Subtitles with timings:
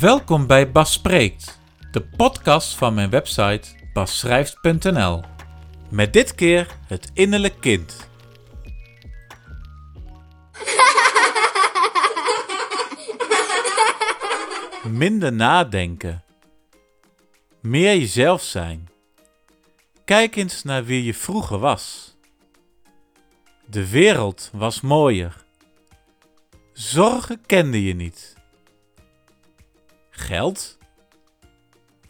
[0.00, 1.58] Welkom bij Bas Spreekt,
[1.90, 5.22] de podcast van mijn website basschrijft.nl.
[5.90, 8.08] Met dit keer het innerlijk kind.
[14.90, 16.24] Minder nadenken.
[17.60, 18.88] Meer jezelf zijn.
[20.04, 22.16] Kijk eens naar wie je vroeger was.
[23.66, 25.44] De wereld was mooier.
[26.72, 28.37] Zorgen kende je niet.
[30.18, 30.78] Geld?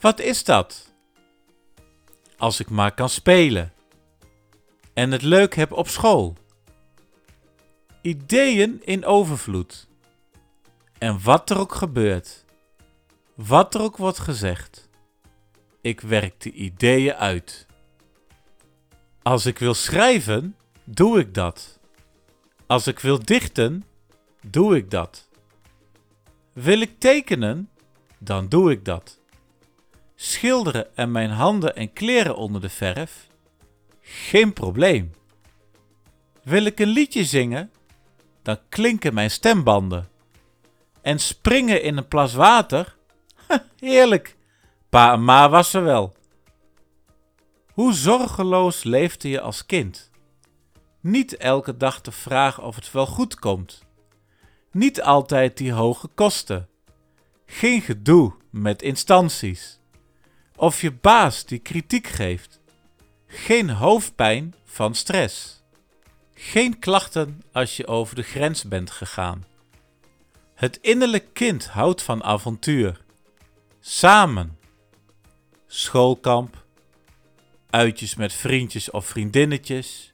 [0.00, 0.92] Wat is dat?
[2.36, 3.72] Als ik maar kan spelen
[4.94, 6.36] en het leuk heb op school.
[8.02, 9.88] Ideeën in overvloed.
[10.98, 12.44] En wat er ook gebeurt,
[13.34, 14.88] wat er ook wordt gezegd,
[15.80, 17.66] ik werk de ideeën uit.
[19.22, 21.78] Als ik wil schrijven, doe ik dat.
[22.66, 23.84] Als ik wil dichten,
[24.46, 25.28] doe ik dat.
[26.52, 27.70] Wil ik tekenen,
[28.19, 29.19] dan doe ik dat.
[30.14, 33.27] Schilderen en mijn handen en kleren onder de verf?
[34.00, 35.14] Geen probleem.
[36.42, 37.70] Wil ik een liedje zingen?
[38.42, 40.08] Dan klinken mijn stembanden.
[41.02, 42.96] En springen in een plas water?
[43.78, 44.36] Heerlijk,
[44.89, 46.16] pa en ma was er wel.
[47.72, 50.11] Hoe zorgeloos leefde je als kind?
[51.00, 53.83] Niet elke dag te vragen of het wel goed komt.
[54.70, 56.69] Niet altijd die hoge kosten.
[57.50, 59.78] Geen gedoe met instanties.
[60.56, 62.60] Of je baas die kritiek geeft.
[63.27, 65.62] Geen hoofdpijn van stress.
[66.34, 69.44] Geen klachten als je over de grens bent gegaan.
[70.55, 73.05] Het innerlijk kind houdt van avontuur.
[73.80, 74.58] Samen.
[75.66, 76.64] Schoolkamp.
[77.70, 80.12] Uitjes met vriendjes of vriendinnetjes.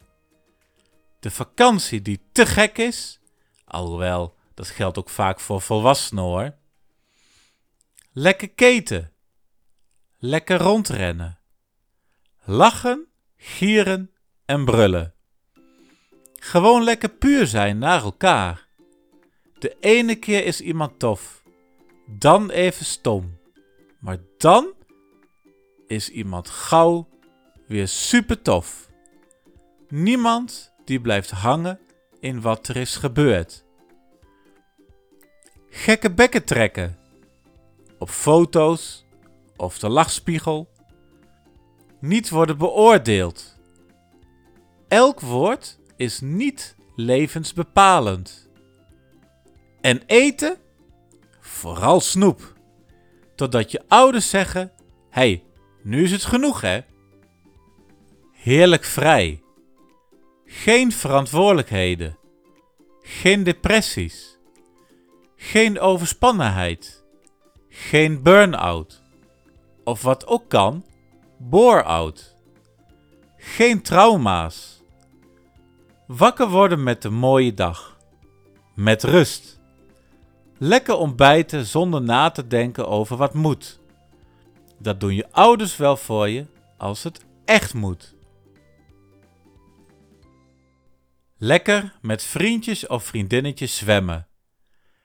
[1.20, 3.20] De vakantie die te gek is.
[3.64, 6.54] Alhoewel, dat geldt ook vaak voor volwassenen hoor.
[8.16, 9.12] Lekker keten.
[10.18, 11.38] Lekker rondrennen.
[12.44, 14.10] Lachen, gieren
[14.44, 15.14] en brullen.
[16.34, 18.66] Gewoon lekker puur zijn naar elkaar.
[19.58, 21.42] De ene keer is iemand tof,
[22.06, 23.38] dan even stom.
[24.00, 24.72] Maar dan
[25.86, 27.08] is iemand gauw
[27.66, 28.88] weer super tof.
[29.88, 31.80] Niemand die blijft hangen
[32.20, 33.64] in wat er is gebeurd.
[35.68, 37.02] Gekke bekken trekken
[38.04, 39.04] op foto's
[39.56, 40.68] of de lachspiegel.
[42.00, 43.58] Niet worden beoordeeld.
[44.88, 48.50] Elk woord is niet levensbepalend.
[49.80, 50.56] En eten?
[51.40, 52.54] Vooral snoep.
[53.34, 54.72] Totdat je ouders zeggen:
[55.10, 55.44] hey,
[55.82, 56.80] nu is het genoeg hè?
[58.32, 59.42] Heerlijk vrij.
[60.44, 62.18] Geen verantwoordelijkheden.
[63.00, 64.38] Geen depressies.
[65.36, 67.03] Geen overspannenheid
[67.76, 69.02] geen burn-out.
[69.84, 70.84] Of wat ook kan,
[71.38, 72.36] bore-out.
[73.36, 74.82] Geen trauma's.
[76.06, 77.98] Wakker worden met de mooie dag.
[78.74, 79.60] Met rust.
[80.58, 83.80] Lekker ontbijten zonder na te denken over wat moet.
[84.78, 86.46] Dat doen je ouders wel voor je
[86.78, 88.14] als het echt moet.
[91.36, 94.28] Lekker met vriendjes of vriendinnetjes zwemmen.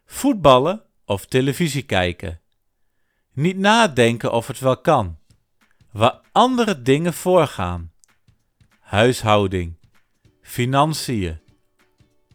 [0.05, 2.41] Voetballen of televisie kijken.
[3.39, 5.17] Niet nadenken of het wel kan.
[5.91, 7.91] Waar andere dingen voorgaan.
[8.79, 9.77] Huishouding.
[10.41, 11.39] Financiën.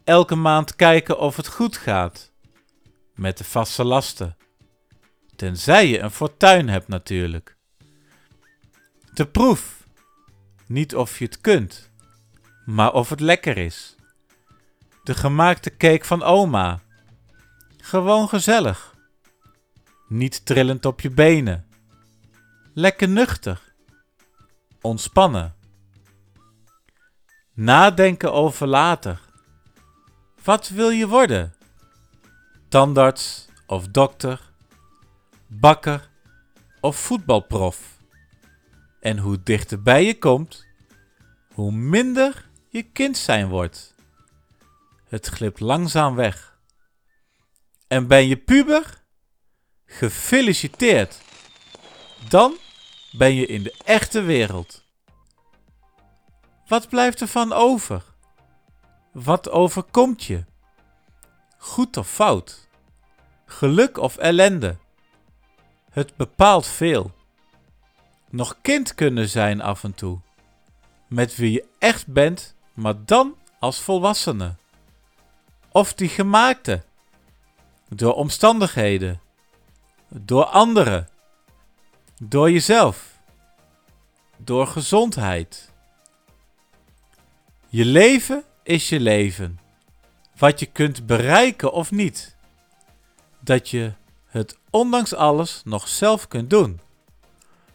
[0.03, 2.31] Elke maand kijken of het goed gaat.
[3.13, 4.37] Met de vaste lasten.
[5.35, 7.57] Tenzij je een fortuin hebt natuurlijk.
[9.13, 9.83] De proef.
[10.65, 11.91] Niet of je het kunt,
[12.65, 13.95] maar of het lekker is.
[15.03, 16.81] De gemaakte cake van oma.
[17.77, 18.94] Gewoon gezellig
[20.07, 21.67] niet trillend op je benen.
[22.73, 23.73] Lekker nuchter.
[24.81, 25.55] Ontspannen.
[27.53, 29.21] Nadenken over later.
[30.43, 31.53] Wat wil je worden?
[32.67, 34.51] Tandarts of dokter,
[35.47, 36.09] bakker
[36.79, 37.97] of voetbalprof.
[38.99, 40.65] En hoe dichter bij je komt,
[41.53, 43.95] hoe minder je kind zijn wordt.
[45.07, 46.57] Het glipt langzaam weg.
[47.87, 49.03] En ben je puber?
[49.85, 51.21] Gefeliciteerd!
[52.29, 52.57] Dan
[53.11, 54.83] ben je in de echte wereld.
[56.67, 58.03] Wat blijft er van over?
[59.11, 60.45] Wat overkomt je?
[61.57, 62.67] Goed of fout?
[63.45, 64.77] Geluk of ellende?
[65.89, 67.11] Het bepaalt veel.
[68.29, 70.19] Nog kind kunnen zijn af en toe.
[71.07, 74.55] Met wie je echt bent, maar dan als volwassene.
[75.71, 76.83] Of die gemaakte.
[77.89, 79.21] Door omstandigheden
[80.09, 81.09] door anderen,
[82.21, 83.19] door jezelf,
[84.37, 85.71] door gezondheid.
[87.67, 89.59] Je leven is je leven.
[90.37, 92.35] Wat je kunt bereiken of niet.
[93.39, 93.93] Dat je
[94.25, 96.79] het ondanks alles nog zelf kunt doen.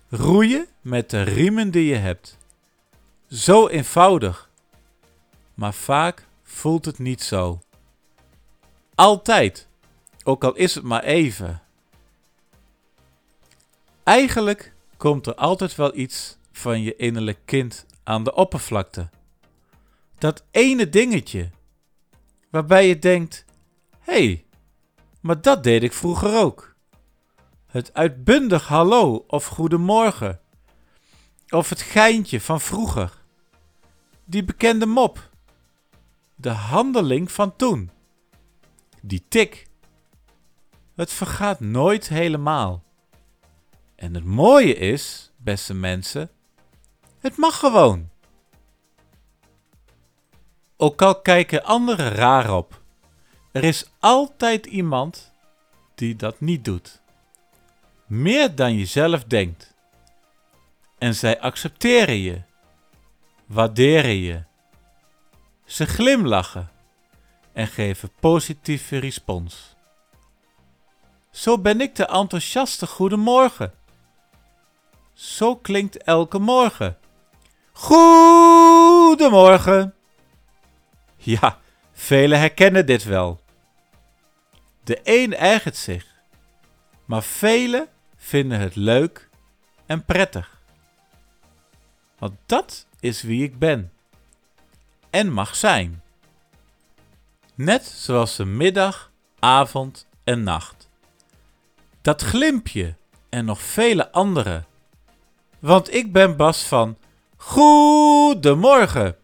[0.08, 2.38] Roeien met de riemen die je hebt.
[3.28, 4.50] Zo eenvoudig.
[5.54, 7.60] Maar vaak voelt het niet zo.
[8.94, 9.68] Altijd,
[10.22, 11.62] ook al is het maar even.
[14.10, 19.08] Eigenlijk komt er altijd wel iets van je innerlijk kind aan de oppervlakte.
[20.18, 21.50] Dat ene dingetje
[22.50, 23.44] waarbij je denkt:
[23.98, 24.44] hé, hey,
[25.20, 26.74] maar dat deed ik vroeger ook.
[27.66, 30.40] Het uitbundig hallo of goedemorgen.
[31.48, 33.22] Of het geintje van vroeger.
[34.24, 35.30] Die bekende mop.
[36.34, 37.90] De handeling van toen.
[39.02, 39.66] Die tik.
[40.94, 42.88] Het vergaat nooit helemaal.
[44.00, 46.30] En het mooie is, beste mensen,
[47.18, 48.08] het mag gewoon.
[50.76, 52.82] Ook al kijken anderen raar op,
[53.52, 55.32] er is altijd iemand
[55.94, 57.00] die dat niet doet.
[58.06, 59.74] Meer dan je zelf denkt.
[60.98, 62.42] En zij accepteren je,
[63.46, 64.42] waarderen je.
[65.64, 66.70] Ze glimlachen
[67.52, 69.76] en geven positieve respons.
[71.30, 73.79] Zo ben ik de enthousiaste goedemorgen.
[75.20, 76.98] Zo klinkt elke morgen.
[77.72, 79.14] Goedemorgen.
[81.16, 81.58] Ja,
[81.92, 83.40] velen herkennen dit wel.
[84.84, 86.06] De een ergert zich,
[87.04, 89.28] maar velen vinden het leuk
[89.86, 90.60] en prettig.
[92.18, 93.92] Want dat is wie ik ben
[95.10, 96.02] en mag zijn.
[97.54, 100.88] Net zoals de middag, avond en nacht.
[102.02, 102.94] Dat glimpje
[103.28, 104.68] en nog vele andere.
[105.60, 106.98] Want ik ben Bas van
[107.36, 109.16] Goedemorgen,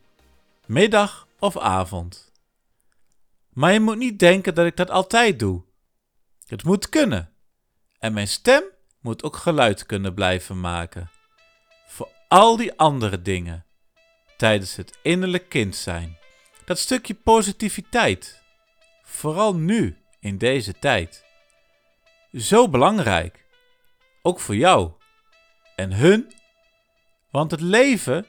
[0.66, 2.32] middag of avond.
[3.52, 5.62] Maar je moet niet denken dat ik dat altijd doe.
[6.46, 7.32] Het moet kunnen.
[7.98, 8.62] En mijn stem
[9.00, 11.10] moet ook geluid kunnen blijven maken.
[11.86, 13.64] Voor al die andere dingen.
[14.36, 16.18] Tijdens het innerlijk kind zijn.
[16.64, 18.42] Dat stukje positiviteit.
[19.02, 21.24] Vooral nu, in deze tijd.
[22.32, 23.44] Zo belangrijk.
[24.22, 24.92] Ook voor jou.
[25.76, 26.32] En hun.
[27.31, 28.26] Want het leven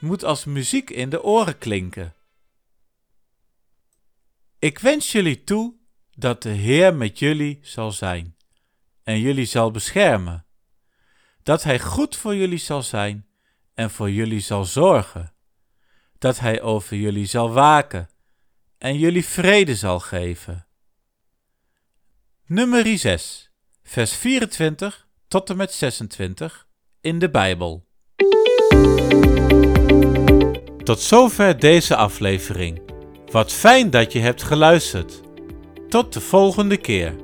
[0.00, 2.14] moet als muziek in de oren klinken.
[4.58, 5.74] Ik wens jullie toe
[6.10, 8.36] dat de Heer met jullie zal zijn
[9.02, 10.46] en jullie zal beschermen.
[11.42, 13.28] Dat Hij goed voor jullie zal zijn
[13.74, 15.34] en voor jullie zal zorgen.
[16.18, 18.10] Dat Hij over jullie zal waken
[18.78, 20.66] en jullie vrede zal geven.
[22.46, 23.50] Nummer 6,
[23.82, 26.67] vers 24 tot en met 26
[27.08, 27.84] in de Bijbel.
[30.82, 32.80] Tot zover deze aflevering.
[33.30, 35.20] Wat fijn dat je hebt geluisterd.
[35.88, 37.14] Tot de volgende keer.